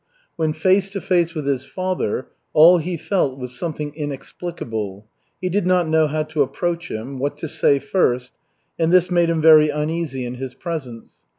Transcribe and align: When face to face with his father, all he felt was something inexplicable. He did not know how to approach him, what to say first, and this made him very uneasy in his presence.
When 0.35 0.51
face 0.53 0.89
to 0.93 0.99
face 0.99 1.35
with 1.35 1.45
his 1.45 1.63
father, 1.63 2.25
all 2.53 2.79
he 2.79 2.97
felt 2.97 3.37
was 3.37 3.55
something 3.55 3.93
inexplicable. 3.95 5.05
He 5.39 5.47
did 5.47 5.67
not 5.67 5.87
know 5.87 6.07
how 6.07 6.23
to 6.23 6.41
approach 6.41 6.89
him, 6.89 7.19
what 7.19 7.37
to 7.37 7.47
say 7.47 7.77
first, 7.77 8.33
and 8.79 8.91
this 8.91 9.11
made 9.11 9.29
him 9.29 9.43
very 9.43 9.69
uneasy 9.69 10.25
in 10.25 10.33
his 10.33 10.55
presence. 10.55 11.17